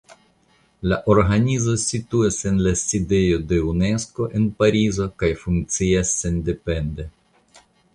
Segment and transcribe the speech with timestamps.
[0.91, 7.13] La organizo situas en la sidejo de Unesko en Parizo kaj funkcias sendepende.